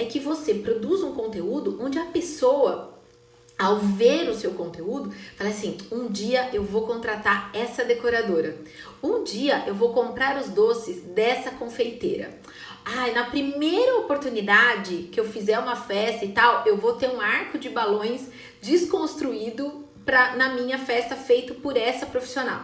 [0.00, 2.98] é que você produza um conteúdo onde a pessoa
[3.58, 8.56] ao ver o seu conteúdo, fala assim: um dia eu vou contratar essa decoradora,
[9.02, 12.40] um dia eu vou comprar os doces dessa confeiteira.
[12.82, 17.20] Ai, na primeira oportunidade que eu fizer uma festa e tal, eu vou ter um
[17.20, 18.22] arco de balões
[18.62, 22.62] desconstruído pra, na minha festa feito por essa profissional.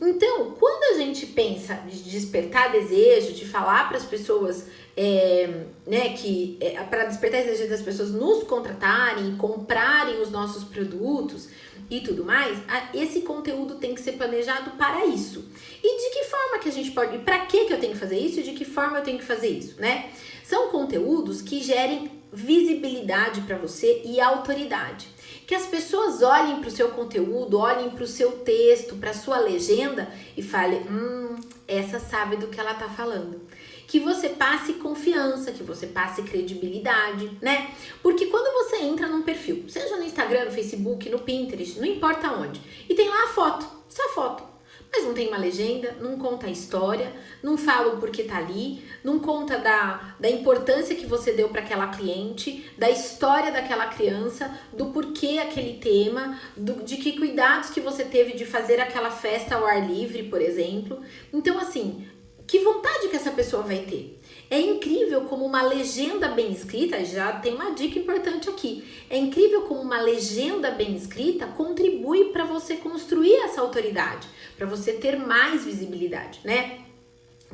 [0.00, 4.66] Então, quando a gente pensa de despertar desejo, de falar para as pessoas,
[5.00, 11.48] é, né, que é, para despertar desejo das pessoas nos contratarem, comprarem os nossos produtos
[11.88, 15.44] e tudo mais, a, esse conteúdo tem que ser planejado para isso.
[15.80, 18.18] E de que forma que a gente pode, para que que eu tenho que fazer
[18.18, 20.10] isso e de que forma eu tenho que fazer isso, né?
[20.42, 25.06] São conteúdos que gerem visibilidade para você e autoridade
[25.48, 29.14] que as pessoas olhem para o seu conteúdo, olhem para o seu texto, para a
[29.14, 31.36] sua legenda e falem: hum,
[31.66, 33.40] essa sabe do que ela está falando.
[33.88, 37.74] Que você passe confiança, que você passe credibilidade, né?
[38.00, 42.30] Porque quando você entra num perfil, seja no Instagram, no Facebook, no Pinterest, não importa
[42.30, 44.48] onde, e tem lá a foto, só foto
[44.90, 48.82] mas não tem uma legenda, não conta a história, não fala o porquê tá ali,
[49.04, 54.58] não conta da, da importância que você deu para aquela cliente, da história daquela criança,
[54.72, 59.56] do porquê aquele tema, do, de que cuidados que você teve de fazer aquela festa
[59.56, 61.02] ao ar livre, por exemplo.
[61.32, 62.06] Então, assim,
[62.48, 64.18] que vontade que essa pessoa vai ter?
[64.50, 68.82] É incrível como uma legenda bem escrita, já tem uma dica importante aqui.
[69.10, 74.26] É incrível como uma legenda bem escrita contribui para você construir essa autoridade,
[74.56, 76.87] para você ter mais visibilidade, né?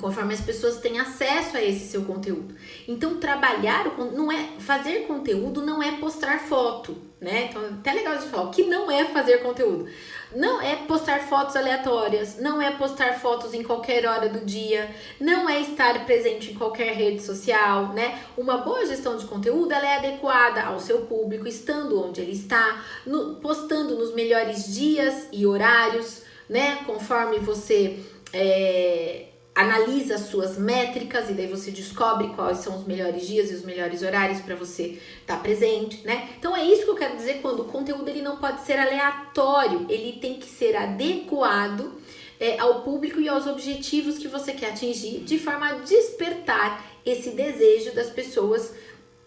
[0.01, 2.55] Conforme as pessoas têm acesso a esse seu conteúdo.
[2.87, 7.49] Então, trabalhar não é fazer conteúdo não é postar foto, né?
[7.49, 9.89] Então, é até legal de falar que não é fazer conteúdo.
[10.35, 15.49] Não é postar fotos aleatórias, não é postar fotos em qualquer hora do dia, não
[15.49, 18.19] é estar presente em qualquer rede social, né?
[18.37, 22.85] Uma boa gestão de conteúdo ela é adequada ao seu público, estando onde ele está,
[23.07, 26.81] no, postando nos melhores dias e horários, né?
[26.85, 28.01] Conforme você
[28.33, 33.55] é, analisa as suas métricas e daí você descobre quais são os melhores dias e
[33.55, 36.31] os melhores horários para você estar tá presente, né?
[36.37, 39.87] Então é isso que eu quero dizer quando o conteúdo ele não pode ser aleatório,
[39.89, 41.93] ele tem que ser adequado
[42.41, 47.31] é, ao público e aos objetivos que você quer atingir, de forma a despertar esse
[47.31, 48.75] desejo das pessoas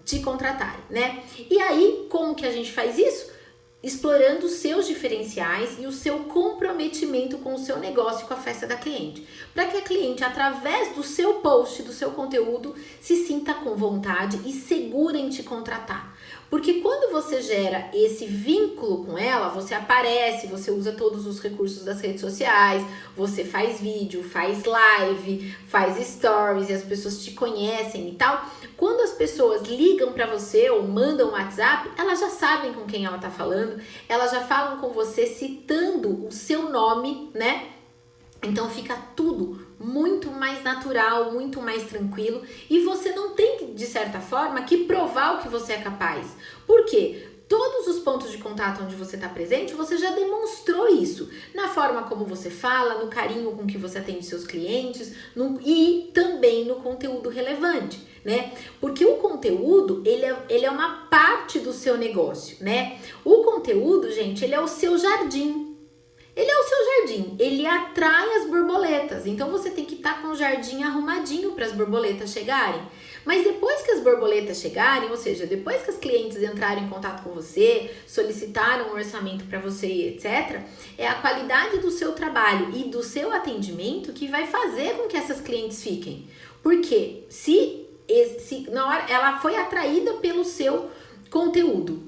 [0.04, 1.24] te contratarem, né?
[1.50, 3.37] E aí, como que a gente faz isso?
[3.82, 8.66] Explorando seus diferenciais e o seu comprometimento com o seu negócio e com a festa
[8.66, 13.54] da cliente, para que a cliente, através do seu post, do seu conteúdo, se sinta
[13.54, 16.17] com vontade e segura em te contratar.
[16.50, 21.84] Porque quando você gera esse vínculo com ela, você aparece, você usa todos os recursos
[21.84, 22.86] das redes sociais,
[23.16, 28.46] você faz vídeo, faz live, faz stories e as pessoas te conhecem e tal.
[28.78, 33.06] Quando as pessoas ligam para você ou mandam um WhatsApp, elas já sabem com quem
[33.06, 37.77] ela tá falando, elas já falam com você citando o seu nome, né?
[38.42, 44.20] Então fica tudo muito mais natural, muito mais tranquilo e você não tem de certa
[44.20, 46.36] forma que provar o que você é capaz.
[46.66, 47.28] Por quê?
[47.48, 51.30] Todos os pontos de contato onde você está presente, você já demonstrou isso.
[51.56, 56.12] Na forma como você fala, no carinho com que você atende seus clientes no, e
[56.14, 58.52] também no conteúdo relevante, né?
[58.82, 63.00] Porque o conteúdo, ele é, ele é uma parte do seu negócio, né?
[63.24, 65.67] O conteúdo, gente, ele é o seu jardim,
[66.38, 69.26] ele é o seu jardim, ele atrai as borboletas.
[69.26, 72.80] Então você tem que estar tá com o jardim arrumadinho para as borboletas chegarem.
[73.26, 77.24] Mas depois que as borboletas chegarem, ou seja, depois que as clientes entrarem em contato
[77.24, 80.62] com você, solicitaram um orçamento para você, etc.,
[80.96, 85.18] é a qualidade do seu trabalho e do seu atendimento que vai fazer com que
[85.18, 86.28] essas clientes fiquem.
[86.62, 87.88] Porque se,
[88.40, 90.90] se na hora ela foi atraída pelo seu
[91.32, 92.07] conteúdo,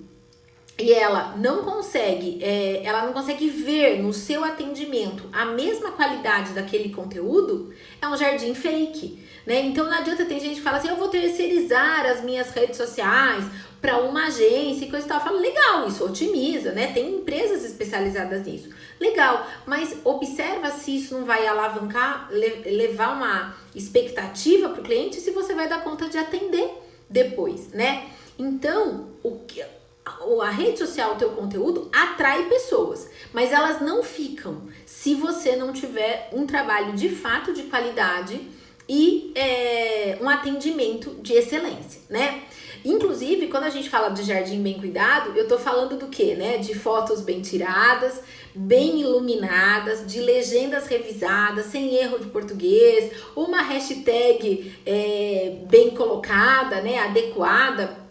[0.80, 6.54] e ela não consegue, é, ela não consegue ver no seu atendimento a mesma qualidade
[6.54, 9.60] daquele conteúdo, é um jardim fake, né?
[9.60, 13.44] Então não adianta ter gente que fala assim, eu vou terceirizar as minhas redes sociais
[13.82, 15.20] para uma agência e coisa e tal.
[15.20, 16.88] Fala, legal, isso otimiza, né?
[16.94, 18.70] Tem empresas especializadas nisso.
[19.00, 25.32] Legal, mas observa se isso não vai alavancar, levar uma expectativa para o cliente se
[25.32, 26.72] você vai dar conta de atender
[27.10, 28.08] depois, né?
[28.38, 29.62] Então, o que
[30.42, 35.74] a rede social, o teu conteúdo atrai pessoas, mas elas não ficam se você não
[35.74, 38.40] tiver um trabalho de fato de qualidade
[38.88, 42.44] e é, um atendimento de excelência, né?
[42.84, 46.58] Inclusive, quando a gente fala de jardim bem cuidado, eu tô falando do que, né?
[46.58, 48.22] De fotos bem tiradas,
[48.56, 57.00] bem iluminadas, de legendas revisadas, sem erro de português, uma hashtag é, bem colocada, né?
[57.00, 58.09] Adequada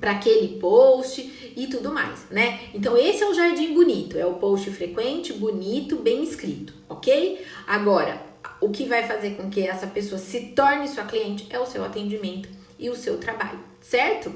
[0.00, 2.60] para aquele post e tudo mais, né?
[2.72, 7.44] Então esse é o jardim bonito, é o post frequente, bonito, bem escrito, ok?
[7.66, 8.22] Agora,
[8.60, 11.84] o que vai fazer com que essa pessoa se torne sua cliente é o seu
[11.84, 12.48] atendimento
[12.78, 14.32] e o seu trabalho, certo?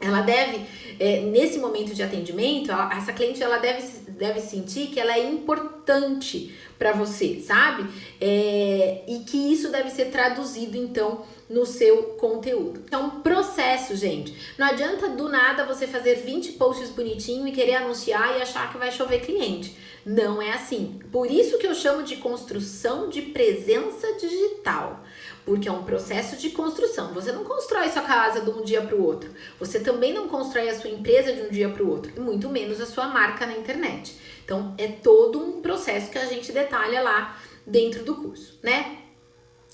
[0.00, 0.64] Ela deve,
[0.98, 3.82] é, nesse momento de atendimento, ela, essa cliente ela deve,
[4.20, 7.88] deve sentir que ela é importante para você, sabe?
[8.20, 12.84] É, e que isso deve ser traduzido então no seu conteúdo.
[12.90, 14.34] É um processo, gente.
[14.56, 18.78] Não adianta do nada você fazer 20 posts bonitinho e querer anunciar e achar que
[18.78, 19.76] vai chover cliente.
[20.04, 21.00] Não é assim.
[21.10, 25.02] Por isso que eu chamo de construção de presença digital
[25.44, 27.12] porque é um processo de construção.
[27.14, 29.30] Você não constrói sua casa de um dia para o outro.
[29.58, 32.48] Você também não constrói a sua empresa de um dia para o outro, e muito
[32.48, 34.16] menos a sua marca na internet.
[34.44, 38.98] Então, é todo um processo que a gente detalha lá dentro do curso, né?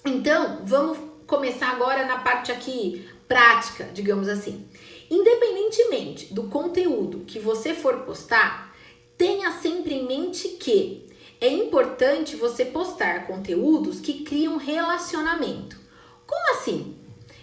[0.04, 4.68] Então, vamos começar agora na parte aqui prática, digamos assim.
[5.10, 8.74] Independentemente do conteúdo que você for postar,
[9.16, 11.05] tenha sempre em mente que
[11.40, 15.78] é importante você postar conteúdos que criam relacionamento.
[16.26, 16.96] Como assim?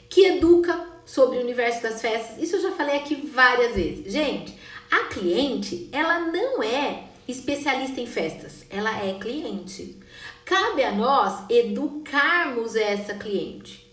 [0.10, 2.42] Que educa sobre o universo das festas.
[2.42, 4.12] Isso eu já falei aqui várias vezes.
[4.12, 4.58] Gente,
[4.90, 9.98] a cliente, ela não é especialista em festas, ela é cliente.
[10.46, 13.90] Cabe a nós educarmos essa cliente,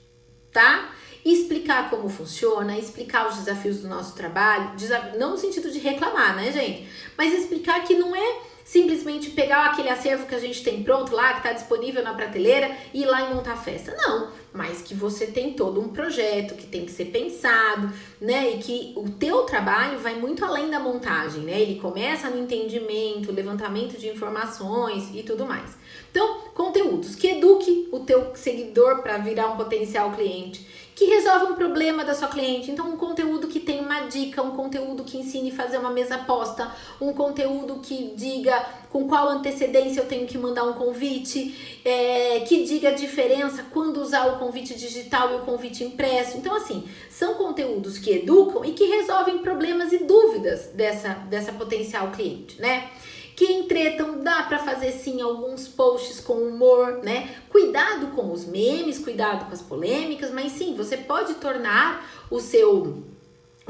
[0.52, 0.92] tá?
[1.24, 4.72] Explicar como funciona, explicar os desafios do nosso trabalho,
[5.18, 6.88] não no sentido de reclamar, né, gente?
[7.16, 11.32] Mas explicar que não é simplesmente pegar aquele acervo que a gente tem pronto lá,
[11.32, 13.94] que está disponível na prateleira e ir lá e montar a festa.
[13.96, 18.50] Não, mas que você tem todo um projeto que tem que ser pensado, né?
[18.50, 21.60] E que o teu trabalho vai muito além da montagem, né?
[21.60, 25.76] Ele começa no entendimento, levantamento de informações e tudo mais.
[26.10, 30.66] Então, conteúdos que eduque o teu seguidor para virar um potencial cliente
[31.00, 32.70] que resolve um problema da sua cliente.
[32.70, 36.18] Então, um conteúdo que tem uma dica, um conteúdo que ensine a fazer uma mesa
[36.18, 36.70] posta,
[37.00, 42.64] um conteúdo que diga com qual antecedência eu tenho que mandar um convite, é, que
[42.64, 46.36] diga a diferença quando usar o convite digital e o convite impresso.
[46.36, 52.10] Então, assim, são conteúdos que educam e que resolvem problemas e dúvidas dessa, dessa potencial
[52.10, 52.90] cliente, né?
[53.40, 57.36] Que entretam, dá para fazer sim alguns posts com humor, né?
[57.48, 63.02] Cuidado com os memes, cuidado com as polêmicas, mas sim, você pode tornar o seu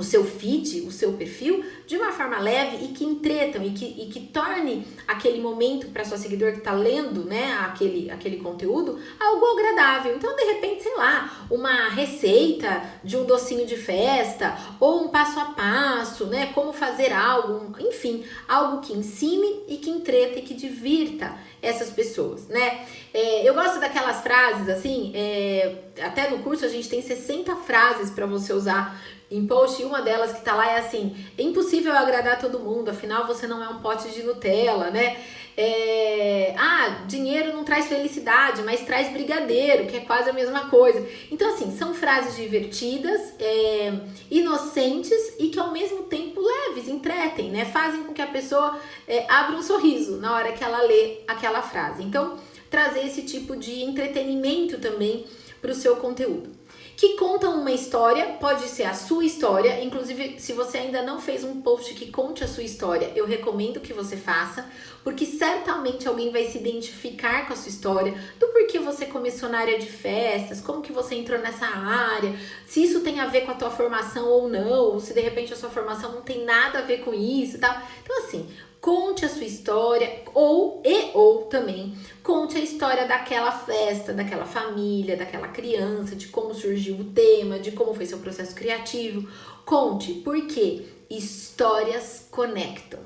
[0.00, 3.84] o seu feed, o seu perfil, de uma forma leve e que entretam e que,
[3.84, 8.98] e que torne aquele momento para sua seguidor que está lendo né, aquele, aquele conteúdo
[9.20, 10.16] algo agradável.
[10.16, 15.38] Então, de repente, sei lá, uma receita de um docinho de festa ou um passo
[15.38, 16.50] a passo, né?
[16.54, 22.48] Como fazer algo, enfim, algo que ensine e que entreta e que divirta essas pessoas,
[22.48, 22.86] né?
[23.12, 28.10] É, eu gosto daquelas frases assim, é, até no curso a gente tem 60 frases
[28.10, 28.98] para você usar
[29.30, 32.90] em post, e uma delas que tá lá é assim: é impossível agradar todo mundo,
[32.90, 35.16] afinal você não é um pote de Nutella, né?
[35.56, 41.06] É, ah, dinheiro não traz felicidade, mas traz brigadeiro, que é quase a mesma coisa.
[41.30, 43.92] Então, assim, são frases divertidas, é,
[44.30, 47.66] inocentes e que ao mesmo tempo leves, entretem, né?
[47.66, 51.60] Fazem com que a pessoa é, abra um sorriso na hora que ela lê aquela
[51.60, 52.02] frase.
[52.02, 52.38] Então,
[52.70, 55.26] trazer esse tipo de entretenimento também
[55.60, 56.59] para o seu conteúdo
[57.00, 61.42] que contam uma história, pode ser a sua história, inclusive se você ainda não fez
[61.42, 64.68] um post que conte a sua história, eu recomendo que você faça,
[65.02, 69.60] porque certamente alguém vai se identificar com a sua história, do porquê você começou na
[69.60, 73.52] área de festas, como que você entrou nessa área, se isso tem a ver com
[73.52, 76.80] a tua formação ou não, ou se de repente a sua formação não tem nada
[76.80, 77.80] a ver com isso e tal.
[78.02, 78.46] Então assim,
[78.80, 85.16] conte a sua história ou e ou também conte a história daquela festa, daquela família,
[85.16, 89.28] daquela criança, de como surgiu o tema, de como foi seu processo criativo.
[89.64, 93.00] Conte, porque histórias conectam.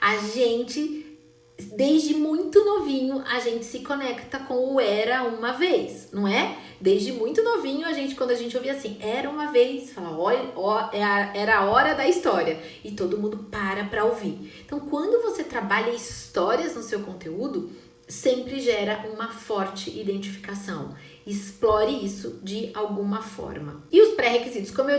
[0.00, 1.01] A gente
[1.64, 6.58] desde muito novinho a gente se conecta com o era uma vez, não é?
[6.80, 10.50] Desde muito novinho a gente, quando a gente ouvia assim, era uma vez, fala, olha,
[10.56, 11.02] ó, é
[11.34, 14.62] era a hora da história e todo mundo para para ouvir.
[14.64, 17.70] Então, quando você trabalha histórias no seu conteúdo,
[18.08, 20.94] sempre gera uma forte identificação.
[21.26, 23.82] Explore isso de alguma forma.
[23.90, 24.90] E os pré-requisitos, como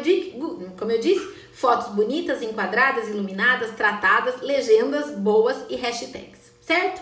[0.77, 7.01] como eu disse, fotos bonitas, enquadradas, iluminadas, tratadas, legendas boas e hashtags certo?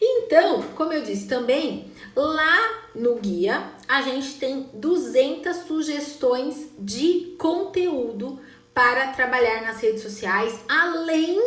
[0.00, 8.40] Então, como eu disse também, lá no guia a gente tem 200 sugestões de conteúdo
[8.72, 11.38] para trabalhar nas redes sociais, além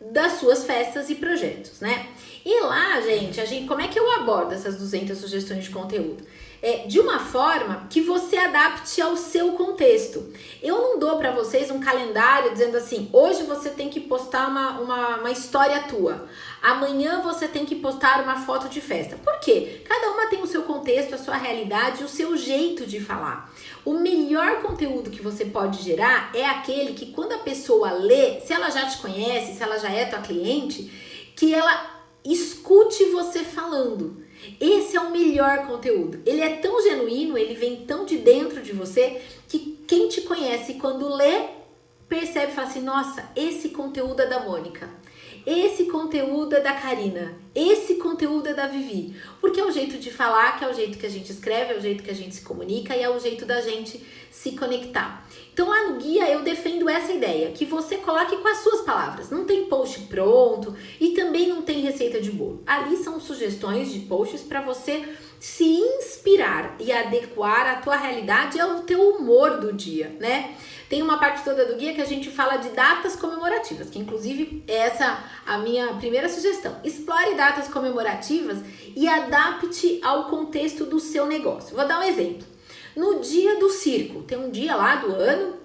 [0.00, 2.08] das suas festas e projetos, né?
[2.44, 6.24] E lá, gente, a gente, como é que eu abordo essas 200 sugestões de conteúdo?
[6.66, 10.32] É, de uma forma que você adapte ao seu contexto.
[10.62, 14.80] Eu não dou para vocês um calendário dizendo assim: hoje você tem que postar uma,
[14.80, 16.26] uma, uma, história tua,
[16.62, 19.14] amanhã você tem que postar uma foto de festa.
[19.22, 19.82] Por quê?
[19.86, 23.52] Cada uma tem o seu contexto, a sua realidade, o seu jeito de falar.
[23.84, 28.54] O melhor conteúdo que você pode gerar é aquele que, quando a pessoa lê, se
[28.54, 30.90] ela já te conhece, se ela já é tua cliente,
[31.36, 34.23] que ela escute você falando.
[34.60, 36.20] Esse é o melhor conteúdo.
[36.26, 40.74] Ele é tão genuíno, ele vem tão de dentro de você que quem te conhece
[40.74, 41.48] quando lê
[42.08, 44.88] percebe e fala assim: "Nossa, esse conteúdo é da Mônica".
[45.46, 50.10] Esse conteúdo é da Karina, esse conteúdo é da Vivi, porque é o jeito de
[50.10, 52.34] falar, que é o jeito que a gente escreve, é o jeito que a gente
[52.34, 55.28] se comunica e é o jeito da gente se conectar.
[55.54, 59.30] Então lá no guia eu defendo essa ideia, que você coloque com as suas palavras.
[59.30, 62.60] Não tem post pronto e também não tem receita de bolo.
[62.66, 65.08] Ali são sugestões de posts para você
[65.38, 70.56] se inspirar e adequar a tua realidade ao teu humor do dia, né?
[70.88, 74.64] Tem uma parte toda do guia que a gente fala de datas comemorativas, que inclusive
[74.66, 76.80] é essa a minha primeira sugestão.
[76.82, 78.58] Explore datas comemorativas
[78.96, 81.76] e adapte ao contexto do seu negócio.
[81.76, 82.53] Vou dar um exemplo.
[82.96, 85.64] No dia do circo, tem um dia lá do ano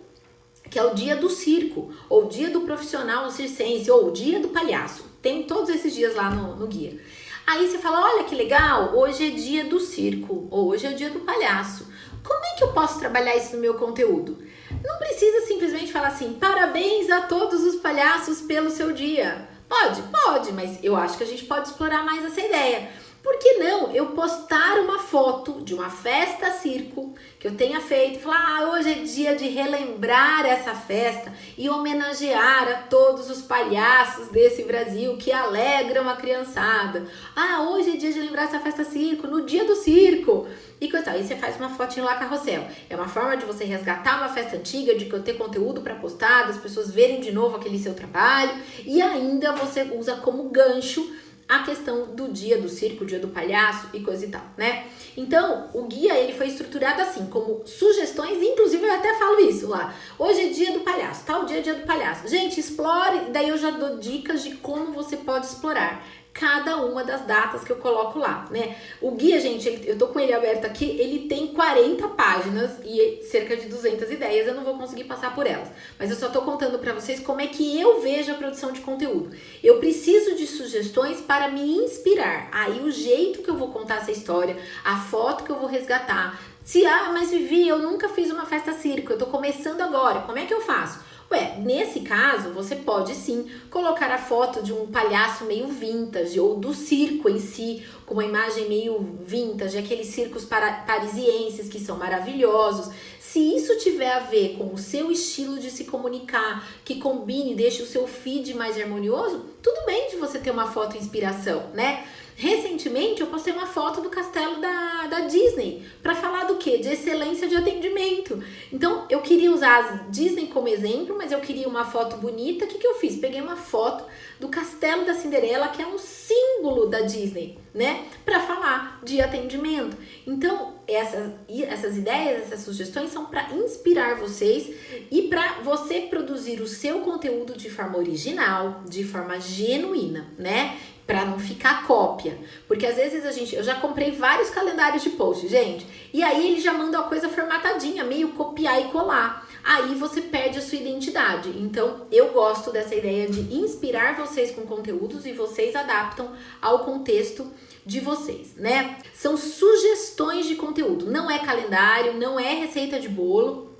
[0.69, 4.49] que é o dia do circo, ou dia do profissional circense, ou o dia do
[4.49, 5.03] palhaço.
[5.21, 6.99] Tem todos esses dias lá no, no guia.
[7.45, 10.95] Aí você fala: olha que legal, hoje é dia do circo, ou hoje é o
[10.95, 11.87] dia do palhaço.
[12.23, 14.37] Como é que eu posso trabalhar isso no meu conteúdo?
[14.83, 19.49] Não precisa simplesmente falar assim: parabéns a todos os palhaços pelo seu dia.
[19.67, 22.89] Pode, pode, mas eu acho que a gente pode explorar mais essa ideia.
[23.21, 28.17] Por que não eu postar uma foto de uma festa circo que eu tenha feito
[28.17, 33.41] e falar: ah, hoje é dia de relembrar essa festa e homenagear a todos os
[33.41, 37.05] palhaços desse Brasil que alegram a criançada.
[37.35, 40.47] Ah, hoje é dia de lembrar essa festa circo, no dia do circo.
[40.79, 42.65] E coisa Aí você faz uma fotinho lá carrossel.
[42.89, 46.57] É uma forma de você resgatar uma festa antiga, de ter conteúdo para postar, das
[46.57, 48.51] pessoas verem de novo aquele seu trabalho
[48.85, 51.05] e ainda você usa como gancho
[51.49, 54.85] a questão do dia do circo, dia do palhaço e coisa e tal, né?
[55.17, 59.95] Então, o guia ele foi estruturado assim, como sugestões, inclusive eu até falo isso lá.
[60.19, 62.27] Hoje é dia do palhaço, tal dia é dia do palhaço.
[62.27, 67.25] Gente, explore, daí eu já dou dicas de como você pode explorar cada uma das
[67.25, 68.77] datas que eu coloco lá, né?
[69.01, 73.57] O guia, gente, eu tô com ele aberto aqui, ele tem 40 páginas e cerca
[73.57, 75.67] de 200 ideias, eu não vou conseguir passar por elas.
[75.97, 78.81] Mas eu só tô contando para vocês como é que eu vejo a produção de
[78.81, 79.35] conteúdo.
[79.63, 82.49] Eu preciso de sugestões para me inspirar.
[82.51, 86.39] Aí o jeito que eu vou contar essa história, a foto que eu vou resgatar.
[86.63, 90.37] Se, ah, mas Vivi, eu nunca fiz uma festa circo, eu tô começando agora, como
[90.37, 91.08] é que eu faço?
[91.31, 96.55] Ué, nesse caso, você pode sim colocar a foto de um palhaço meio vintage ou
[96.55, 101.97] do circo em si, com uma imagem meio vintage, aqueles circos para, parisienses que são
[101.97, 102.91] maravilhosos.
[103.19, 107.83] Se isso tiver a ver com o seu estilo de se comunicar, que combine, deixe
[107.83, 112.05] o seu feed mais harmonioso, tudo bem de você ter uma foto inspiração, né?
[112.39, 116.77] Recentemente eu postei uma foto do castelo da, da Disney para falar do que?
[116.77, 118.41] De excelência de atendimento.
[118.71, 122.63] Então eu queria usar a Disney como exemplo, mas eu queria uma foto bonita.
[122.63, 123.17] O que, que eu fiz?
[123.17, 124.05] Peguei uma foto
[124.39, 128.05] do castelo da Cinderela, que é um símbolo da Disney, né?
[128.23, 129.97] Para falar de atendimento.
[130.25, 131.31] Então essas,
[131.67, 134.73] essas ideias, essas sugestões são para inspirar vocês
[135.11, 140.77] e para você produzir o seu conteúdo de forma original, de forma genuína, né?
[141.09, 142.37] para não ficar cópia.
[142.67, 146.51] Porque às vezes a gente, eu já comprei vários calendários de post, gente, e aí
[146.51, 149.49] ele já manda a coisa formatadinha, meio copiar e colar.
[149.63, 151.49] Aí você perde a sua identidade.
[151.57, 157.51] Então, eu gosto dessa ideia de inspirar vocês com conteúdos e vocês adaptam ao contexto
[157.83, 158.99] de vocês, né?
[159.11, 163.73] São sugestões de conteúdo, não é calendário, não é receita de bolo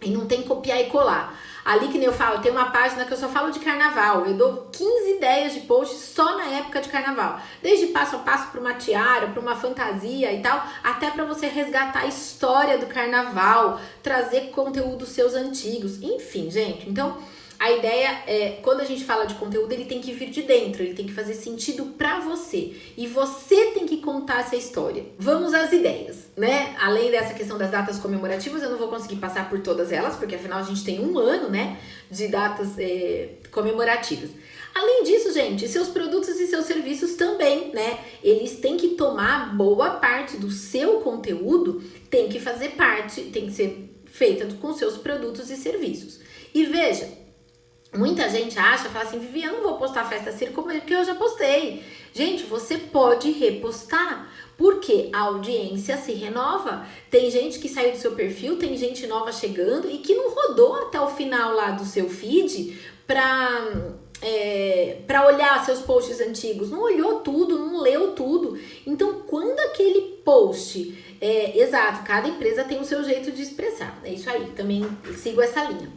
[0.00, 1.38] e não tem copiar e colar.
[1.64, 4.26] Ali que nem eu falo, tem uma página que eu só falo de carnaval.
[4.26, 7.40] Eu dou 15 ideias de post só na época de carnaval.
[7.62, 11.46] Desde passo a passo para uma tiara, para uma fantasia e tal, até para você
[11.46, 16.02] resgatar a história do carnaval, trazer conteúdos seus antigos.
[16.02, 16.88] Enfim, gente.
[16.88, 17.18] Então,
[17.60, 20.82] a ideia é, quando a gente fala de conteúdo, ele tem que vir de dentro,
[20.82, 22.74] ele tem que fazer sentido para você.
[22.96, 25.04] E você tem que contar essa história.
[25.18, 26.74] Vamos às ideias, né?
[26.80, 30.36] Além dessa questão das datas comemorativas, eu não vou conseguir passar por todas elas, porque
[30.36, 31.78] afinal a gente tem um ano, né,
[32.10, 34.30] de datas é, comemorativas.
[34.74, 37.98] Além disso, gente, seus produtos e seus serviços também, né?
[38.24, 43.52] Eles têm que tomar boa parte do seu conteúdo, tem que fazer parte, tem que
[43.52, 46.20] ser feita com seus produtos e serviços.
[46.54, 47.19] E veja,
[47.94, 51.14] muita gente acha, fala assim, Vivi, eu não vou postar festa circo porque eu já
[51.14, 51.82] postei.
[52.12, 56.86] Gente, você pode repostar, porque a audiência se renova.
[57.10, 60.74] Tem gente que saiu do seu perfil, tem gente nova chegando e que não rodou
[60.76, 66.82] até o final lá do seu feed para é, para olhar seus posts antigos, não
[66.82, 68.58] olhou tudo, não leu tudo.
[68.86, 74.12] Então, quando aquele post, é, exato, cada empresa tem o seu jeito de expressar, é
[74.12, 75.90] isso aí, também sigo essa linha.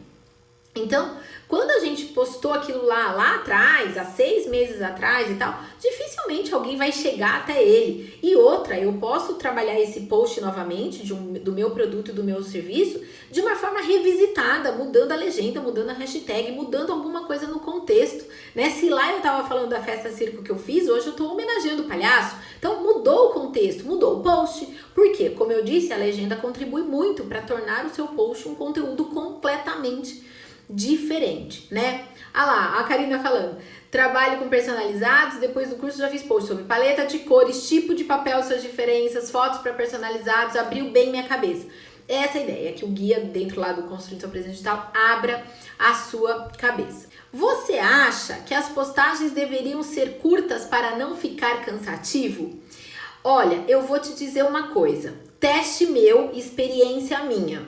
[0.74, 1.16] Então,
[1.54, 6.52] quando a gente postou aquilo lá, lá atrás, há seis meses atrás e tal, dificilmente
[6.52, 8.18] alguém vai chegar até ele.
[8.20, 12.42] E outra, eu posso trabalhar esse post novamente um, do meu produto e do meu
[12.42, 17.60] serviço de uma forma revisitada, mudando a legenda, mudando a hashtag, mudando alguma coisa no
[17.60, 18.70] contexto, né?
[18.70, 21.84] Se lá eu tava falando da festa circo que eu fiz, hoje eu tô homenageando
[21.84, 22.34] o palhaço.
[22.58, 24.66] Então mudou o contexto, mudou o post.
[24.92, 25.30] Por quê?
[25.30, 30.34] Como eu disse, a legenda contribui muito para tornar o seu post um conteúdo completamente
[30.68, 32.06] diferente, né?
[32.32, 33.58] Ah lá, a Karina falando.
[33.90, 38.04] Trabalho com personalizados, depois do curso já fiz post sobre paleta de cores, tipo de
[38.04, 41.66] papel, suas diferenças, fotos para personalizados, abriu bem minha cabeça.
[42.08, 45.42] Essa é ideia, que o guia dentro lá do Construindo Sua Presença Digital abra
[45.78, 47.08] a sua cabeça.
[47.32, 52.60] Você acha que as postagens deveriam ser curtas para não ficar cansativo?
[53.22, 55.14] Olha, eu vou te dizer uma coisa.
[55.40, 57.66] Teste meu, experiência minha.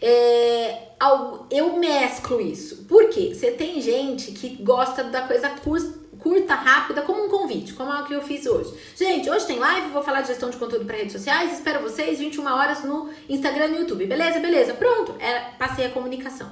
[0.00, 0.85] É,
[1.50, 2.84] eu mesclo isso.
[2.84, 3.34] Por quê?
[3.34, 5.50] Você tem gente que gosta da coisa
[6.18, 8.72] curta, rápida, como um convite, como é o que eu fiz hoje.
[8.96, 11.52] Gente, hoje tem live, vou falar de gestão de conteúdo para redes sociais.
[11.52, 14.06] Espero vocês 21 horas no Instagram e no YouTube.
[14.06, 14.40] Beleza?
[14.40, 14.74] Beleza.
[14.74, 15.14] Pronto.
[15.20, 16.50] É, passei a comunicação.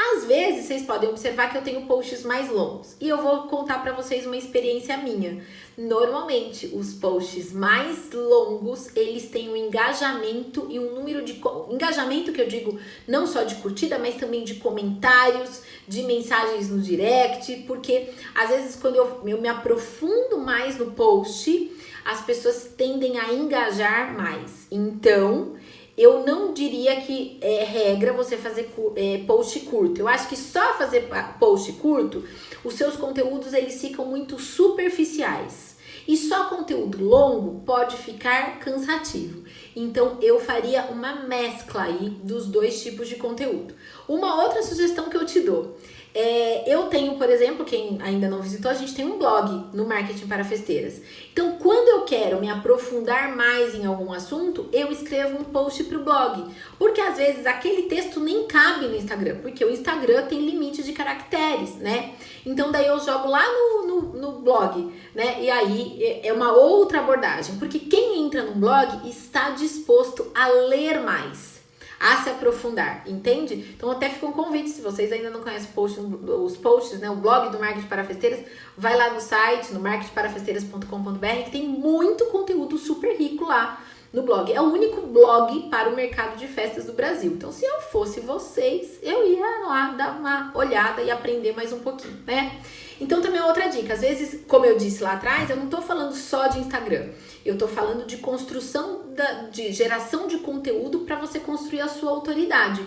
[0.00, 2.94] Às vezes, vocês podem observar que eu tenho posts mais longos.
[3.00, 5.42] E eu vou contar para vocês uma experiência minha.
[5.76, 12.40] Normalmente, os posts mais longos, eles têm um engajamento e um número de engajamento que
[12.40, 12.78] eu digo
[13.08, 18.76] não só de curtida, mas também de comentários, de mensagens no direct, porque às vezes
[18.76, 21.72] quando eu, eu me aprofundo mais no post,
[22.04, 24.68] as pessoas tendem a engajar mais.
[24.70, 25.56] Então,
[25.98, 30.00] eu não diria que é regra você fazer é, post curto.
[30.00, 31.08] Eu acho que só fazer
[31.40, 32.22] post curto,
[32.62, 35.76] os seus conteúdos eles ficam muito superficiais.
[36.06, 39.42] E só conteúdo longo pode ficar cansativo.
[39.74, 43.74] Então eu faria uma mescla aí dos dois tipos de conteúdo.
[44.08, 45.76] Uma outra sugestão que eu te dou
[46.14, 49.86] é, eu tenho, por exemplo, quem ainda não visitou, a gente tem um blog no
[49.86, 51.00] Marketing para Festeiras.
[51.32, 55.98] Então, quando eu quero me aprofundar mais em algum assunto, eu escrevo um post para
[55.98, 56.44] o blog.
[56.78, 60.92] Porque às vezes aquele texto nem cabe no Instagram, porque o Instagram tem limite de
[60.92, 62.14] caracteres, né?
[62.44, 65.42] Então, daí eu jogo lá no, no, no blog, né?
[65.42, 70.48] E aí é, é uma outra abordagem, porque quem entra no blog está disposto a
[70.48, 71.57] ler mais
[71.98, 73.74] a se aprofundar, entende?
[73.76, 77.16] Então até fica um convite, se vocês ainda não conhecem post, os posts, né, o
[77.16, 78.40] blog do Marketing para Festeiras,
[78.76, 83.82] vai lá no site, no marketingparafesteiras.com.br, que tem muito conteúdo super rico lá
[84.12, 84.52] no blog.
[84.52, 87.32] É o único blog para o mercado de festas do Brasil.
[87.32, 91.80] Então, se eu fosse vocês, eu ia lá dar uma olhada e aprender mais um
[91.80, 92.60] pouquinho, né?
[93.00, 93.94] Então, também é outra dica.
[93.94, 97.08] Às vezes, como eu disse lá atrás, eu não tô falando só de Instagram.
[97.44, 102.10] Eu tô falando de construção, da, de geração de conteúdo para você construir a sua
[102.10, 102.84] autoridade.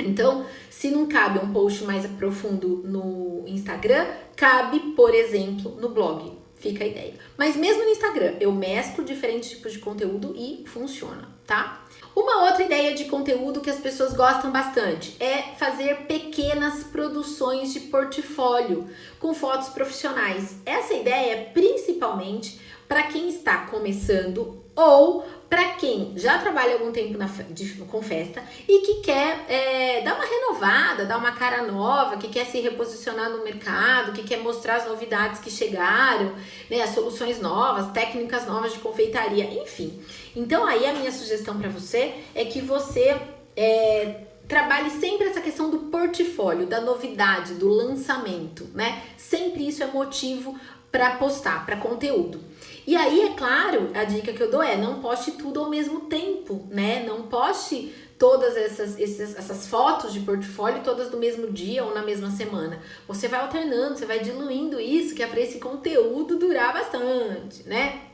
[0.00, 6.38] Então, se não cabe um post mais profundo no Instagram, cabe, por exemplo, no blog.
[6.54, 7.14] Fica a ideia.
[7.36, 11.84] Mas mesmo no Instagram, eu mesclo diferentes tipos de conteúdo e funciona, tá?
[12.14, 17.80] Uma outra ideia de conteúdo que as pessoas gostam bastante é fazer pequenas produções de
[17.80, 20.56] portfólio com fotos profissionais.
[20.66, 27.18] Essa ideia é principalmente para quem está começando ou para quem já trabalha algum tempo
[27.18, 32.16] na, de, com festa e que quer é, dar uma renovada, dar uma cara nova,
[32.16, 36.32] que quer se reposicionar no mercado, que quer mostrar as novidades que chegaram,
[36.70, 40.00] né, as soluções novas, técnicas novas de confeitaria, enfim.
[40.36, 43.20] Então aí a minha sugestão para você é que você
[43.56, 49.02] é, trabalhe sempre essa questão do portfólio, da novidade, do lançamento, né?
[49.16, 50.58] Sempre isso é motivo
[50.90, 52.40] para postar, para conteúdo.
[52.88, 56.06] E aí, é claro, a dica que eu dou é não poste tudo ao mesmo
[56.06, 57.04] tempo, né?
[57.06, 62.00] Não poste todas essas, essas, essas fotos de portfólio todas do mesmo dia ou na
[62.00, 62.80] mesma semana.
[63.06, 68.08] Você vai alternando, você vai diluindo isso, que é para esse conteúdo durar bastante, né?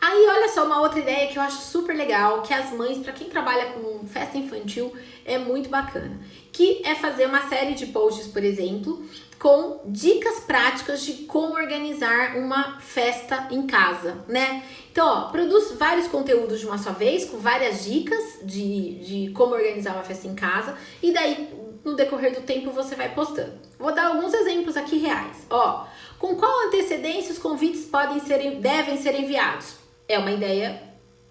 [0.00, 3.12] Aí, olha só, uma outra ideia que eu acho super legal, que as mães, para
[3.12, 4.92] quem trabalha com festa infantil,
[5.24, 6.18] é muito bacana,
[6.52, 9.06] que é fazer uma série de posts, por exemplo,
[9.38, 14.62] com dicas práticas de como organizar uma festa em casa, né?
[14.90, 19.54] Então, ó, produz vários conteúdos de uma só vez, com várias dicas de, de como
[19.54, 21.48] organizar uma festa em casa, e daí,
[21.84, 23.52] no decorrer do tempo, você vai postando.
[23.78, 25.46] Vou dar alguns exemplos aqui reais.
[25.50, 25.86] Ó,
[26.18, 29.76] com qual antecedência os convites podem ser, devem ser enviados?
[30.08, 30.82] É uma ideia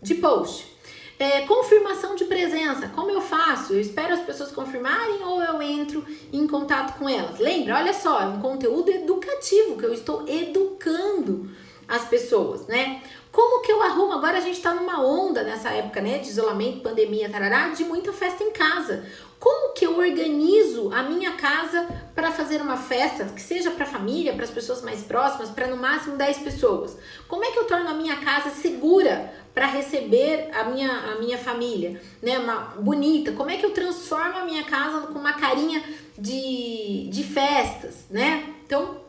[0.01, 0.74] de post.
[1.17, 3.73] É, confirmação de presença, como eu faço?
[3.73, 7.39] Eu espero as pessoas confirmarem ou eu entro em contato com elas?
[7.39, 11.49] Lembra, olha só, é um conteúdo educativo que eu estou educando
[11.87, 13.01] as pessoas, né?
[13.31, 14.13] Como que eu arrumo?
[14.13, 16.19] Agora a gente tá numa onda nessa época, né?
[16.19, 19.05] De isolamento, pandemia, tarará, de muita festa em casa.
[19.39, 23.87] Como que eu organizo a minha casa para fazer uma festa que seja para a
[23.87, 26.97] família, para as pessoas mais próximas, para no máximo 10 pessoas?
[27.27, 31.37] Como é que eu torno a minha casa segura para receber a minha, a minha
[31.37, 32.37] família, né?
[32.39, 33.31] Uma, bonita.
[33.31, 35.81] Como é que eu transformo a minha casa com uma carinha
[36.17, 38.53] de, de festas, né?
[38.65, 39.01] Então,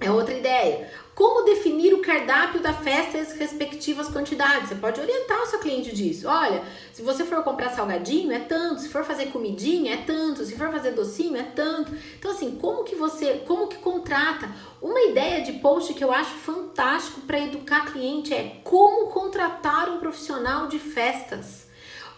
[0.00, 0.90] é outra ideia.
[1.22, 4.70] Como definir o cardápio da festa e as respectivas quantidades?
[4.70, 6.26] Você pode orientar o seu cliente disso.
[6.26, 8.80] Olha, se você for comprar salgadinho, é tanto.
[8.80, 10.44] Se for fazer comidinha, é tanto.
[10.44, 11.94] Se for fazer docinho, é tanto.
[12.18, 14.50] Então, assim, como que você, como que contrata?
[14.82, 20.00] Uma ideia de post que eu acho fantástico para educar cliente é como contratar um
[20.00, 21.68] profissional de festas.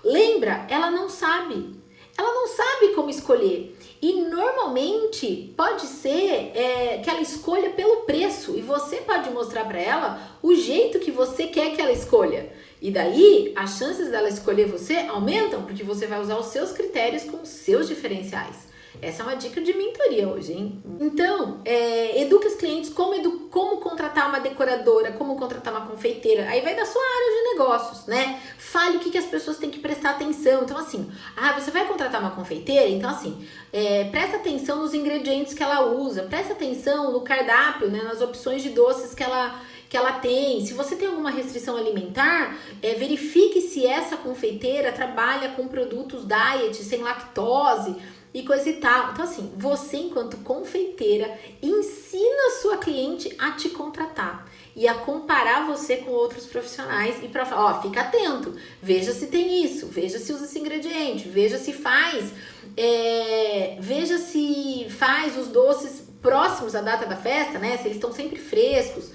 [0.03, 1.79] Lembra, ela não sabe.
[2.17, 3.74] Ela não sabe como escolher.
[4.03, 9.81] E normalmente pode ser é, que ela escolha pelo preço e você pode mostrar para
[9.81, 12.53] ela o jeito que você quer que ela escolha.
[12.83, 17.25] E daí as chances dela escolher você aumentam porque você vai usar os seus critérios
[17.25, 18.74] com os seus diferenciais.
[19.03, 20.83] Essa é uma dica de mentoria hoje, hein?
[21.01, 26.49] Então, é, eduque os clientes como, edu como contratar uma decoradora, como contratar uma confeiteira.
[26.49, 28.41] Aí vai da sua área de negócios, né?
[28.59, 30.63] Fale o que, que as pessoas têm que prestar atenção.
[30.63, 32.89] Então, assim, ah, você vai contratar uma confeiteira?
[32.89, 38.03] Então, assim, é, presta atenção nos ingredientes que ela usa, presta atenção no cardápio, né?
[38.03, 40.67] Nas opções de doces que ela que ela tem.
[40.67, 46.83] Se você tem alguma restrição alimentar, é, verifique se essa confeiteira trabalha com produtos diet,
[46.83, 47.95] sem lactose
[48.35, 49.13] e coisa e tal.
[49.13, 55.67] Então, assim, você, enquanto confeiteira, ensina a sua cliente a te contratar e a comparar
[55.67, 60.19] você com outros profissionais e para falar, ó, fica atento, veja se tem isso, veja
[60.19, 62.33] se usa esse ingrediente, veja se faz,
[62.77, 67.77] é, veja se faz os doces próximos à data da festa, né?
[67.77, 69.13] Se eles estão sempre frescos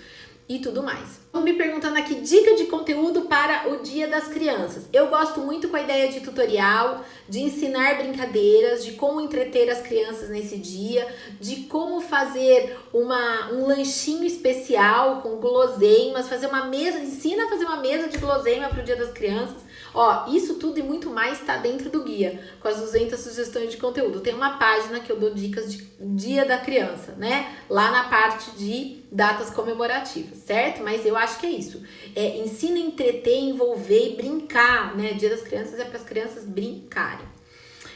[0.47, 1.18] e tudo mais.
[1.31, 4.89] Me perguntando aqui dica de conteúdo para o Dia das Crianças.
[4.91, 9.79] Eu gosto muito com a ideia de tutorial, de ensinar brincadeiras, de como entreter as
[9.79, 11.07] crianças nesse dia,
[11.39, 17.65] de como fazer uma, um lanchinho especial com guloseimas, fazer uma mesa, ensina a fazer
[17.65, 19.57] uma mesa de guloseima para o Dia das Crianças.
[19.93, 23.77] Ó, isso tudo e muito mais está dentro do guia, com as 200 sugestões de
[23.77, 24.19] conteúdo.
[24.19, 27.55] Tem uma página que eu dou dicas de Dia da Criança, né?
[27.69, 30.83] Lá na parte de datas comemorativas, certo?
[30.83, 31.83] Mas eu acho que é isso.
[32.15, 35.13] É, ensina, entreter, envolver e brincar, né?
[35.13, 37.27] Dia das Crianças é para as crianças brincarem.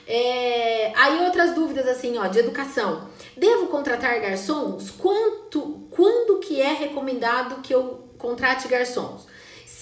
[0.05, 3.07] É, aí outras dúvidas assim, ó, de educação.
[3.37, 4.91] Devo contratar garçons?
[4.91, 9.27] Quanto, quando que é recomendado que eu contrate garçons?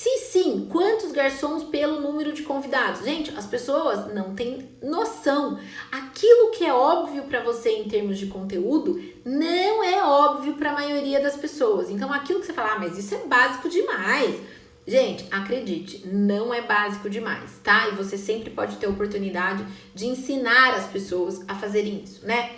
[0.02, 3.06] Se sim, quantos garçons pelo número de convidados?
[3.06, 5.60] Gente, as pessoas não têm noção.
[5.92, 10.74] Aquilo que é óbvio para você em termos de conteúdo não é óbvio para a
[10.74, 11.92] maioria das pessoas.
[11.92, 14.42] Então, aquilo que você fala, ah, mas isso é básico demais.
[14.88, 17.90] Gente, acredite, não é básico demais, tá?
[17.90, 22.50] E você sempre pode ter oportunidade de ensinar as pessoas a fazerem isso, né?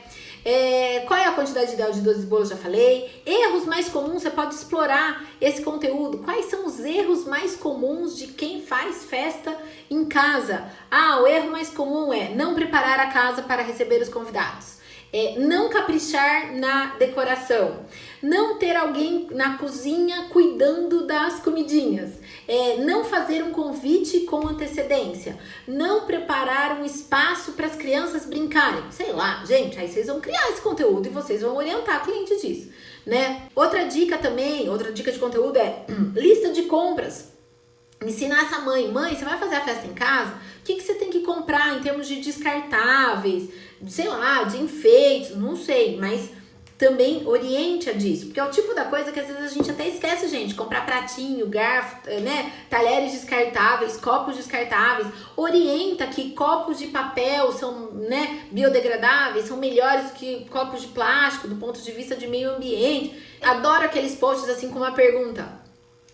[0.46, 2.50] É, qual é a quantidade ideal de 12 bolos?
[2.50, 3.22] Já falei.
[3.26, 6.20] Erros mais comuns, você pode explorar esse conteúdo.
[6.20, 9.56] Quais são os erros mais comuns de quem faz festa
[9.90, 10.66] em casa?
[10.92, 14.84] Ah, o erro mais comum é não preparar a casa para receber os convidados.
[15.16, 17.86] É, não caprichar na decoração,
[18.20, 22.10] não ter alguém na cozinha cuidando das comidinhas,
[22.48, 28.84] é, não fazer um convite com antecedência, não preparar um espaço para as crianças brincarem,
[28.92, 32.36] sei lá, gente, aí vocês vão criar esse conteúdo e vocês vão orientar o cliente
[32.42, 32.70] disso,
[33.06, 33.48] né?
[33.56, 37.32] Outra dica também, outra dica de conteúdo é lista de compras.
[38.06, 40.34] Ensinar essa mãe, mãe, você vai fazer a festa em casa?
[40.60, 43.50] O que, que você tem que comprar em termos de descartáveis,
[43.88, 46.30] sei lá, de enfeites, não sei, mas
[46.78, 49.88] também oriente-a disso, porque é o tipo da coisa que às vezes a gente até
[49.88, 56.88] esquece, gente, comprar pratinho, garfo, eh, né, talheres descartáveis, copos descartáveis, orienta que copos de
[56.88, 62.28] papel são, né, biodegradáveis, são melhores que copos de plástico do ponto de vista de
[62.28, 63.22] meio ambiente.
[63.42, 65.63] Adoro aqueles posts assim com uma pergunta: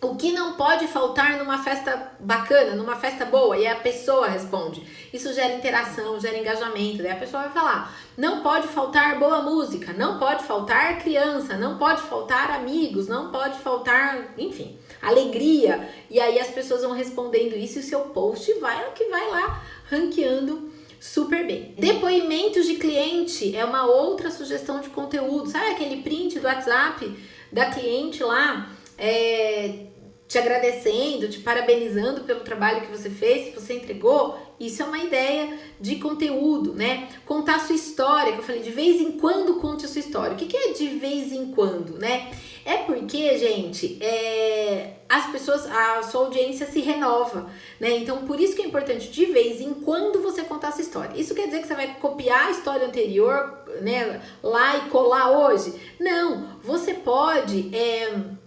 [0.02, 3.58] o que não pode faltar numa festa bacana, numa festa boa?
[3.58, 4.82] E a pessoa responde.
[5.12, 7.02] Isso gera interação, gera engajamento.
[7.02, 11.76] Daí a pessoa vai falar: não pode faltar boa música, não pode faltar criança, não
[11.76, 15.86] pode faltar amigos, não pode faltar, enfim, alegria.
[16.08, 19.62] E aí as pessoas vão respondendo isso e o seu post vai que vai lá
[19.90, 21.74] ranqueando super bem.
[21.78, 25.50] Depoimentos de cliente é uma outra sugestão de conteúdo.
[25.50, 27.18] Sabe aquele print do WhatsApp
[27.52, 28.70] da cliente lá?
[29.02, 29.86] É,
[30.30, 34.98] te agradecendo, te parabenizando pelo trabalho que você fez, que você entregou, isso é uma
[34.98, 37.08] ideia de conteúdo, né?
[37.26, 40.34] Contar a sua história, que eu falei, de vez em quando conte a sua história.
[40.34, 42.30] O que, que é de vez em quando, né?
[42.64, 47.90] É porque, gente, é, as pessoas, a sua audiência se renova, né?
[47.96, 51.20] Então, por isso que é importante de vez em quando você contar essa história.
[51.20, 54.22] Isso quer dizer que você vai copiar a história anterior, né?
[54.40, 55.74] Lá e colar hoje?
[55.98, 57.74] Não, você pode.
[57.74, 58.38] É,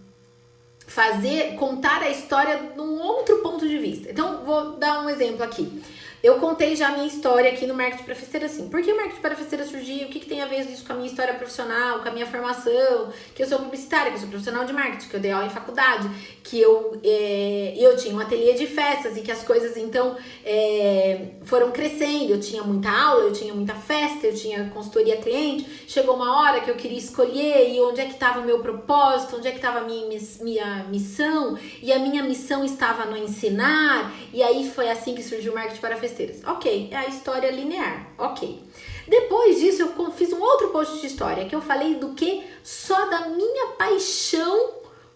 [0.88, 4.12] fazer, contar a história num outro ponto de vista.
[4.12, 5.82] Então, vou dar um exemplo aqui.
[6.24, 8.70] Eu contei já a minha história aqui no marketing para festeira assim.
[8.70, 10.08] Por que o marketing para festeira surgiu?
[10.08, 12.26] O que, que tem a ver isso com a minha história profissional, com a minha
[12.26, 13.12] formação?
[13.36, 15.50] Que eu sou publicitária, que eu sou profissional de marketing, que eu dei aula em
[15.50, 16.10] faculdade,
[16.42, 21.32] que eu, é, eu tinha um ateliê de festas e que as coisas então é,
[21.44, 22.32] foram crescendo.
[22.32, 25.84] Eu tinha muita aula, eu tinha muita festa, eu tinha consultoria cliente.
[25.90, 29.36] Chegou uma hora que eu queria escolher e onde é que estava o meu propósito,
[29.36, 31.60] onde é que estava a minha, minha missão.
[31.82, 34.14] E a minha missão estava no ensinar.
[34.32, 36.43] E aí foi assim que surgiu o marketing para festeira besteiras.
[36.45, 38.08] Ok, é a história linear.
[38.17, 38.62] Ok.
[39.08, 43.10] Depois disso, eu fiz um outro post de história que eu falei do que só
[43.10, 44.76] da minha paixão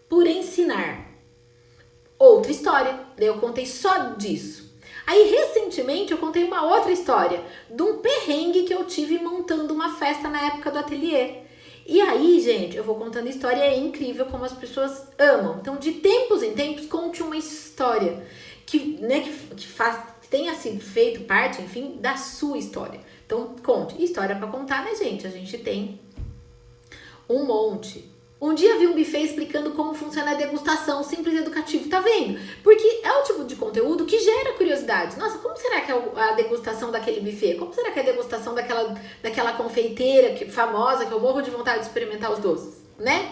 [0.09, 1.05] por ensinar.
[2.19, 4.67] Outra história, eu contei só disso.
[5.05, 9.95] Aí, recentemente, eu contei uma outra história de um perrengue que eu tive montando uma
[9.95, 11.47] festa na época do ateliê.
[11.85, 15.59] E aí, gente, eu vou contando história, é incrível como as pessoas amam.
[15.61, 18.27] Então, de tempos em tempos, conte uma história
[18.65, 22.99] que, né, que, que faz tenha sido feito parte, enfim, da sua história.
[23.25, 24.01] Então, conte.
[24.01, 25.25] História para contar, né, gente?
[25.27, 25.99] A gente tem
[27.29, 28.09] um monte.
[28.39, 32.39] Um dia vi um buffet explicando como funciona a degustação simples e educativo, tá vendo?
[32.63, 35.17] Porque é o tipo de conteúdo que gera curiosidade.
[35.17, 37.55] Nossa, como será que é a degustação daquele buffet?
[37.55, 41.49] Como será que é a degustação daquela, daquela confeiteira que, famosa que eu morro de
[41.49, 43.31] vontade de experimentar os doces, né?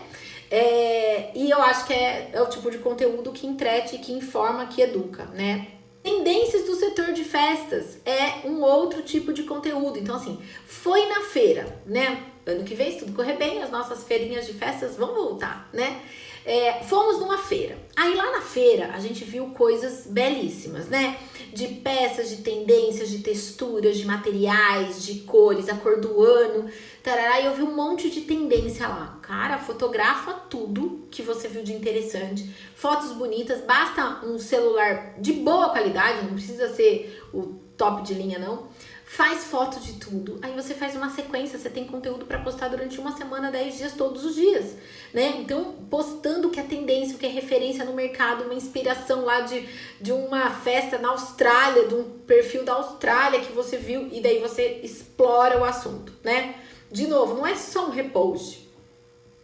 [0.49, 4.65] É, e eu acho que é, é o tipo de conteúdo que entrete, que informa,
[4.65, 5.67] que educa, né?
[6.05, 9.97] Tendências do setor de festas é um outro tipo de conteúdo.
[9.97, 12.23] Então, assim, foi na feira, né?
[12.45, 15.99] Ano que vem, se tudo correr bem, as nossas feirinhas de festas vão voltar, né?
[16.45, 17.75] É, fomos numa feira.
[17.95, 21.17] Aí lá na feira a gente viu coisas belíssimas, né?
[21.51, 26.69] De peças, de tendências, de texturas, de materiais, de cores, a cor do ano,
[27.01, 29.17] tarará, e eu vi um monte de tendência lá.
[29.23, 35.69] Cara, fotografa tudo que você viu de interessante, fotos bonitas, basta um celular de boa
[35.69, 38.67] qualidade, não precisa ser o top de linha não
[39.05, 40.39] faz foto de tudo.
[40.41, 43.93] Aí você faz uma sequência, você tem conteúdo para postar durante uma semana, 10 dias,
[43.93, 44.75] todos os dias,
[45.13, 45.35] né?
[45.37, 49.41] Então, postando o que é tendência, o que é referência no mercado, uma inspiração lá
[49.41, 49.69] de,
[50.01, 54.39] de uma festa na Austrália, de um perfil da Austrália que você viu, e daí
[54.39, 56.55] você explora o assunto, né?
[56.91, 58.67] De novo, não é só um repost,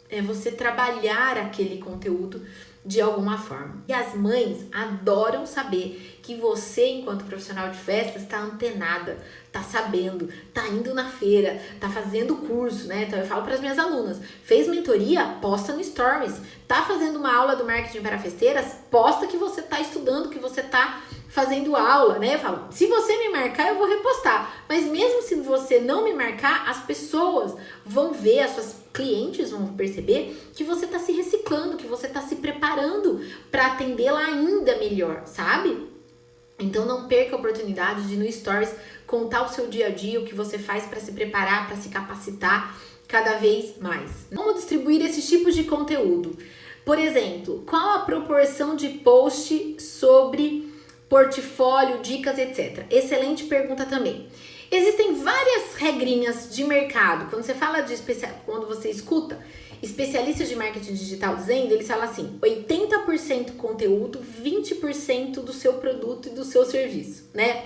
[0.10, 2.46] é você trabalhar aquele conteúdo
[2.84, 3.84] de alguma forma.
[3.88, 9.18] E as mães adoram saber que você, enquanto profissional de festas, está antenada,
[9.52, 13.06] tá sabendo, tá indo na feira, tá fazendo curso, né?
[13.08, 16.40] Então eu falo para as minhas alunas, fez mentoria, posta no Stories.
[16.68, 20.62] Tá fazendo uma aula do marketing para festeiras, posta que você tá estudando, que você
[20.62, 22.36] tá fazendo aula, né?
[22.36, 24.64] Eu falo, se você me marcar, eu vou repostar.
[24.70, 29.68] Mas mesmo se você não me marcar, as pessoas vão ver, as suas clientes vão
[29.68, 35.24] perceber que você tá se reciclando, que você tá se preparando para atendê-la ainda melhor,
[35.26, 35.91] sabe?
[36.62, 38.74] Então não perca a oportunidade de no Stories
[39.06, 41.90] contar o seu dia a dia, o que você faz para se preparar, para se
[41.90, 44.10] capacitar cada vez mais.
[44.34, 46.38] Como distribuir esses tipos de conteúdo?
[46.86, 50.72] Por exemplo, qual a proporção de post sobre
[51.10, 52.86] portfólio, dicas, etc.
[52.90, 54.28] Excelente pergunta também.
[54.72, 57.30] Existem várias regrinhas de mercado.
[57.30, 59.38] Quando você fala de especial, quando você escuta
[59.82, 66.32] especialistas de marketing digital dizendo, eles falam assim: 80% conteúdo, 20% do seu produto e
[66.32, 67.66] do seu serviço, né?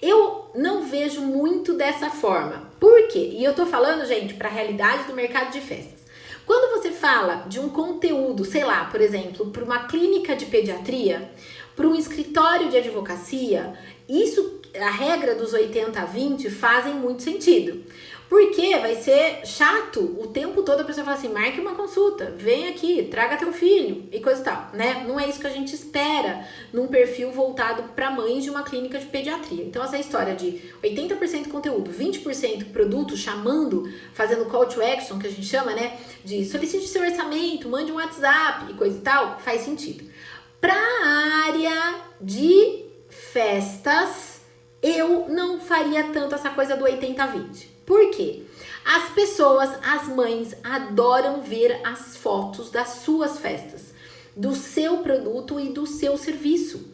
[0.00, 2.70] Eu não vejo muito dessa forma.
[2.80, 3.34] Por quê?
[3.34, 6.02] E eu tô falando, gente, para a realidade do mercado de festas.
[6.44, 11.30] Quando você fala de um conteúdo, sei lá, por exemplo, para uma clínica de pediatria,
[11.76, 13.74] para um escritório de advocacia,
[14.08, 17.84] isso, a regra dos 80 a 20 fazem muito sentido.
[18.32, 22.66] Porque vai ser chato o tempo todo a pessoa falar assim: marque uma consulta, vem
[22.66, 25.04] aqui, traga teu filho e coisa e tal, né?
[25.06, 26.42] Não é isso que a gente espera
[26.72, 29.62] num perfil voltado para mães de uma clínica de pediatria.
[29.62, 35.30] Então, essa história de 80% conteúdo, 20% produto, chamando, fazendo call to action, que a
[35.30, 35.98] gente chama, né?
[36.24, 40.10] De solicite seu orçamento, mande um WhatsApp e coisa e tal, faz sentido.
[40.58, 44.40] Para a área de festas,
[44.82, 47.71] eu não faria tanto essa coisa do 80-20.
[47.84, 48.42] Por quê?
[48.84, 53.92] As pessoas, as mães, adoram ver as fotos das suas festas,
[54.36, 56.92] do seu produto e do seu serviço.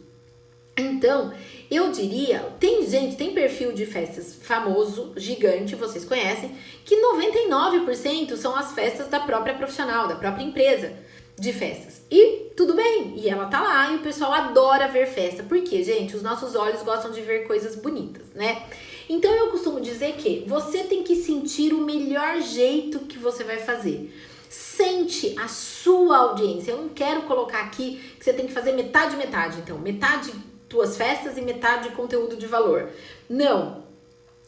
[0.77, 1.33] Então,
[1.69, 8.55] eu diria, tem gente, tem perfil de festas famoso, gigante, vocês conhecem, que 99% são
[8.55, 10.93] as festas da própria profissional, da própria empresa
[11.37, 12.01] de festas.
[12.09, 15.43] E tudo bem, e ela tá lá e o pessoal adora ver festa.
[15.43, 18.63] Porque, gente, os nossos olhos gostam de ver coisas bonitas, né?
[19.09, 23.57] Então eu costumo dizer que você tem que sentir o melhor jeito que você vai
[23.57, 24.15] fazer.
[24.47, 26.71] Sente a sua audiência.
[26.71, 30.31] Eu não quero colocar aqui que você tem que fazer metade metade, então, metade
[30.69, 32.91] tuas festas e metade conteúdo de valor.
[33.27, 33.83] Não.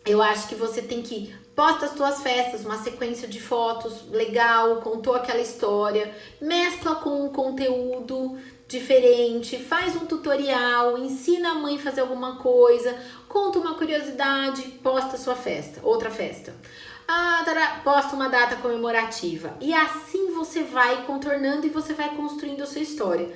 [0.05, 4.77] Eu acho que você tem que posta as tuas festas, uma sequência de fotos legal,
[4.77, 8.35] contou aquela história, mescla com um conteúdo
[8.67, 12.97] diferente, faz um tutorial, ensina a mãe a fazer alguma coisa,
[13.29, 16.51] conta uma curiosidade, posta sua festa, outra festa.
[17.07, 19.55] Ah, tará, posta uma data comemorativa.
[19.61, 23.31] E assim você vai contornando e você vai construindo a sua história.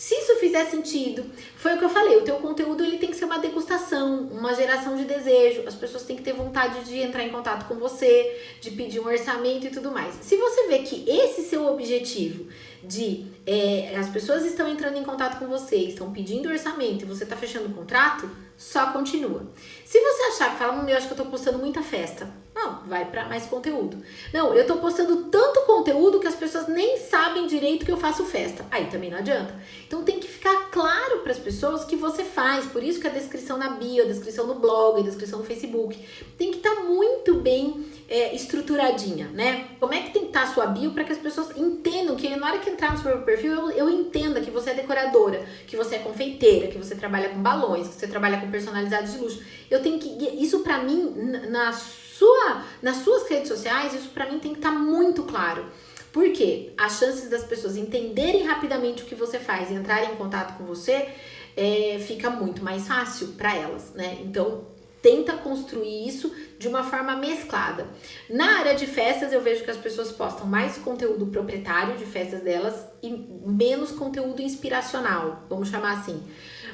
[0.00, 3.16] Se isso fizer sentido, foi o que eu falei, o teu conteúdo ele tem que
[3.16, 5.64] ser uma degustação, uma geração de desejo.
[5.66, 9.04] As pessoas têm que ter vontade de entrar em contato com você, de pedir um
[9.04, 10.14] orçamento e tudo mais.
[10.22, 12.46] Se você vê que esse seu objetivo
[12.82, 17.24] de é, as pessoas estão entrando em contato com você, estão pedindo orçamento e você
[17.24, 19.52] está fechando o contrato, só continua.
[19.84, 22.26] Se você achar que fala, hum, eu acho que eu tô postando muita festa,
[22.60, 23.96] não, vai para mais conteúdo.
[24.34, 28.24] Não, eu tô postando tanto conteúdo que as pessoas nem sabem direito que eu faço
[28.26, 28.66] festa.
[28.70, 29.54] Aí também não adianta.
[29.86, 32.66] Então tem que ficar claro para as pessoas que você faz.
[32.66, 35.98] Por isso que a descrição na bio, a descrição no blog, a descrição no Facebook
[36.36, 39.68] tem que estar tá muito bem é, estruturadinha, né?
[39.80, 42.14] Como é que tem que estar tá a sua bio para que as pessoas entendam
[42.14, 45.46] que na hora que entrar no seu perfil eu, eu entenda que você é decoradora,
[45.66, 49.18] que você é confeiteira, que você trabalha com balões, que você trabalha com personalidades de
[49.18, 49.42] luxo.
[49.70, 50.08] Eu tenho que
[50.42, 51.10] isso para mim
[51.48, 51.72] na
[52.20, 55.64] sua nas suas redes sociais, isso para mim tem que estar tá muito claro.
[56.12, 60.58] Porque as chances das pessoas entenderem rapidamente o que você faz e entrarem em contato
[60.58, 61.08] com você
[61.56, 64.18] é, fica muito mais fácil para elas, né?
[64.22, 64.66] Então
[65.00, 67.86] tenta construir isso de uma forma mesclada.
[68.28, 72.42] Na área de festas, eu vejo que as pessoas postam mais conteúdo proprietário de festas
[72.42, 76.22] delas e menos conteúdo inspiracional, vamos chamar assim.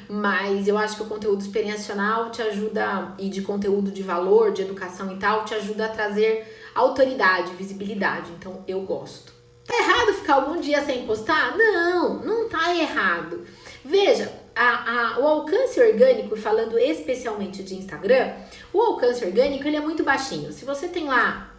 [0.09, 4.61] Mas eu acho que o conteúdo inspiracional te ajuda, e de conteúdo de valor, de
[4.61, 8.31] educação e tal, te ajuda a trazer autoridade, visibilidade.
[8.37, 9.33] Então eu gosto.
[9.65, 11.57] Tá errado ficar algum dia sem postar?
[11.57, 13.45] Não, não tá errado.
[13.83, 18.33] Veja, a, a, o alcance orgânico, falando especialmente de Instagram,
[18.71, 20.53] o alcance orgânico ele é muito baixinho.
[20.53, 21.53] Se você tem lá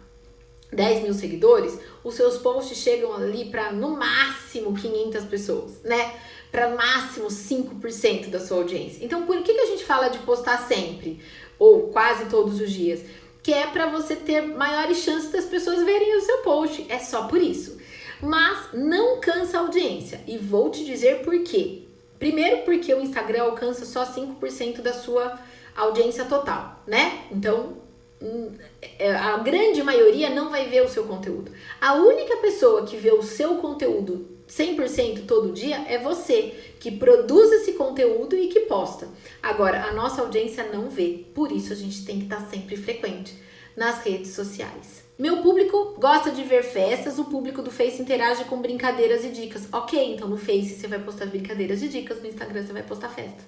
[0.71, 6.13] 10 mil seguidores, os seus posts chegam ali para no máximo 500 pessoas, né?
[6.51, 9.03] Para máximo 5% da sua audiência.
[9.05, 11.19] Então, por que, que a gente fala de postar sempre?
[11.57, 13.01] Ou quase todos os dias?
[13.43, 16.85] Que é para você ter maiores chances das pessoas verem o seu post.
[16.89, 17.77] É só por isso.
[18.21, 20.21] Mas não cansa a audiência.
[20.27, 21.83] E vou te dizer por quê.
[22.19, 25.39] Primeiro, porque o Instagram alcança só 5% da sua
[25.75, 27.23] audiência total, né?
[27.31, 27.77] Então,
[28.21, 28.51] hum,
[28.99, 31.51] é, a grande maioria não vai ver o seu conteúdo.
[31.79, 37.51] A única pessoa que vê o seu conteúdo 100% todo dia é você, que produz
[37.51, 39.07] esse conteúdo e que posta.
[39.41, 43.35] Agora, a nossa audiência não vê, por isso a gente tem que estar sempre frequente
[43.77, 45.03] nas redes sociais.
[45.19, 49.67] Meu público gosta de ver festas, o público do Face interage com brincadeiras e dicas.
[49.71, 53.09] Ok, então no Face você vai postar brincadeiras e dicas, no Instagram você vai postar
[53.09, 53.43] festa.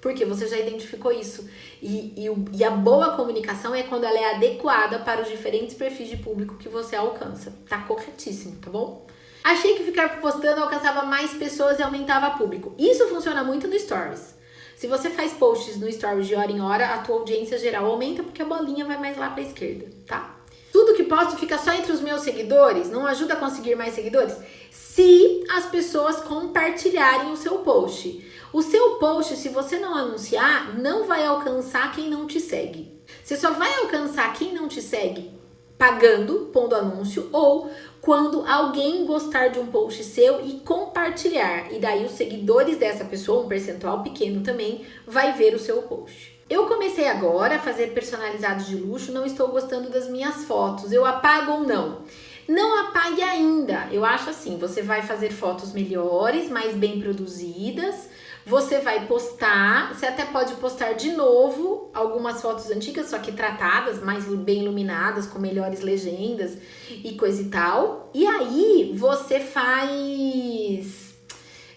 [0.00, 1.48] Porque você já identificou isso.
[1.80, 6.08] E, e, e, a boa comunicação é quando ela é adequada para os diferentes perfis
[6.08, 7.56] de público que você alcança.
[7.68, 9.06] Tá corretíssimo, tá bom?
[9.44, 12.74] Achei que ficar postando alcançava mais pessoas e aumentava público.
[12.78, 14.36] Isso funciona muito no Stories.
[14.76, 18.22] Se você faz posts no Stories de hora em hora, a tua audiência geral aumenta
[18.22, 20.36] porque a bolinha vai mais lá para a esquerda, tá?
[20.72, 22.88] Tudo que posto fica só entre os meus seguidores?
[22.88, 24.36] Não ajuda a conseguir mais seguidores?
[24.70, 28.24] Se as pessoas compartilharem o seu post.
[28.52, 32.92] O seu post, se você não anunciar, não vai alcançar quem não te segue.
[33.22, 35.41] Você só vai alcançar quem não te segue
[35.82, 37.68] pagando, pondo anúncio, ou
[38.00, 41.72] quando alguém gostar de um post seu e compartilhar.
[41.72, 46.40] E daí os seguidores dessa pessoa, um percentual pequeno também, vai ver o seu post.
[46.48, 50.92] Eu comecei agora a fazer personalizados de luxo, não estou gostando das minhas fotos.
[50.92, 52.02] Eu apago ou não?
[52.48, 53.88] Não apague ainda.
[53.90, 58.08] Eu acho assim, você vai fazer fotos melhores, mais bem produzidas,
[58.44, 64.02] você vai postar, você até pode postar de novo algumas fotos antigas, só que tratadas,
[64.02, 66.56] mais bem iluminadas, com melhores legendas
[66.90, 68.10] e coisa e tal.
[68.12, 71.12] E aí você faz.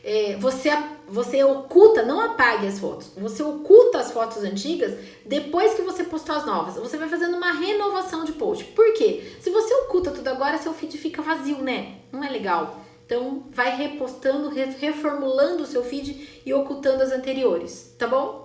[0.03, 0.69] É, você,
[1.07, 4.95] você oculta, não apague as fotos, você oculta as fotos antigas
[5.25, 6.75] depois que você postou as novas.
[6.75, 8.65] Você vai fazendo uma renovação de post.
[8.65, 9.33] Por quê?
[9.39, 11.95] Se você oculta tudo agora, seu feed fica vazio, né?
[12.11, 12.84] Não é legal.
[13.05, 18.44] Então, vai repostando, reformulando o seu feed e ocultando as anteriores, tá bom?